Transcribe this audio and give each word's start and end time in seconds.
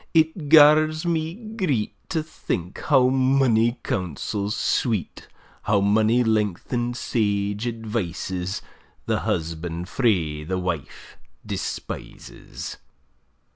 it 0.15 0.49
gars 0.49 1.05
me 1.05 1.35
greet, 1.35 1.93
To 2.09 2.23
think 2.23 2.79
how 2.87 3.09
mony 3.09 3.77
counsels 3.83 4.55
sweet, 4.57 5.27
How 5.61 5.79
mony 5.79 6.23
lengthen'd 6.23 6.97
sage 6.97 7.67
advices, 7.67 8.63
The 9.05 9.19
husband 9.19 9.87
frae 9.89 10.43
the 10.43 10.57
wife 10.57 11.17
despises! 11.45 12.77